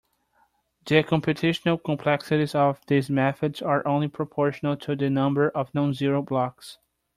[0.87, 6.79] The computational complexities of these methods are only proportional to the number of non-zero blocks.